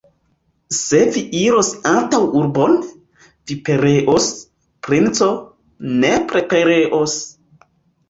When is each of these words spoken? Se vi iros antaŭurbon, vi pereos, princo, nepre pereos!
Se 0.77 1.01
vi 1.17 1.21
iros 1.41 1.69
antaŭurbon, 1.89 2.73
vi 3.53 3.59
pereos, 3.69 4.33
princo, 4.91 5.31
nepre 6.03 6.47
pereos! 6.57 7.21